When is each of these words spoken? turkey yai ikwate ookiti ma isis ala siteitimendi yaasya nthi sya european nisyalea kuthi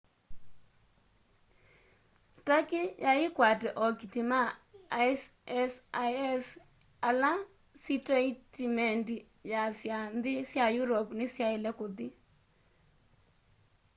turkey 2.45 2.85
yai 3.03 3.21
ikwate 3.27 3.67
ookiti 3.85 4.21
ma 4.31 4.41
isis 5.09 5.73
ala 7.09 7.31
siteitimendi 7.83 9.15
yaasya 9.51 9.97
nthi 10.17 10.33
sya 10.51 10.65
european 10.81 11.17
nisyalea 11.19 11.71
kuthi 11.79 12.07